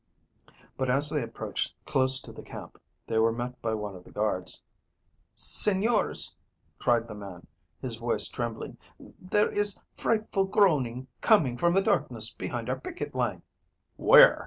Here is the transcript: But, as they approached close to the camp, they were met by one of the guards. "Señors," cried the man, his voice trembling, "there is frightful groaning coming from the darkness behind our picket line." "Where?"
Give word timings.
But, 0.77 0.89
as 0.89 1.11
they 1.11 1.21
approached 1.21 1.75
close 1.85 2.19
to 2.21 2.31
the 2.33 2.41
camp, 2.41 2.81
they 3.05 3.19
were 3.19 3.31
met 3.31 3.61
by 3.61 3.75
one 3.75 3.95
of 3.95 4.03
the 4.03 4.09
guards. 4.09 4.59
"Señors," 5.37 6.33
cried 6.79 7.07
the 7.07 7.13
man, 7.13 7.45
his 7.79 7.97
voice 7.97 8.27
trembling, 8.27 8.77
"there 9.19 9.51
is 9.51 9.79
frightful 9.97 10.45
groaning 10.45 11.05
coming 11.21 11.55
from 11.55 11.75
the 11.75 11.83
darkness 11.83 12.33
behind 12.33 12.67
our 12.67 12.79
picket 12.79 13.13
line." 13.13 13.43
"Where?" 13.95 14.39